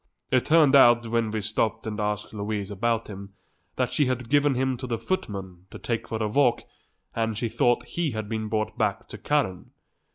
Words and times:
It 0.31 0.45
turned 0.45 0.75
out, 0.75 1.05
when 1.05 1.29
we 1.29 1.41
stopped 1.41 1.85
and 1.85 1.99
asked 1.99 2.33
Louise 2.33 2.71
about 2.71 3.07
him, 3.07 3.33
that 3.75 3.93
she 3.93 4.07
had 4.07 4.31
given 4.31 4.55
him 4.55 4.75
to 4.77 4.87
the 4.87 4.97
footman 4.97 5.67
to 5.69 5.77
take 5.77 6.07
for 6.07 6.17
a 6.23 6.27
walk 6.27 6.63
and 7.15 7.37
she 7.37 7.47
thought 7.49 7.85
he 7.85 8.09
had 8.09 8.27
been 8.27 8.47
brought 8.49 8.79
back 8.79 9.07
to 9.09 9.19
Karen. 9.19 9.69